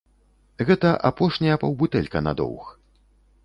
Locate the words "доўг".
2.43-2.77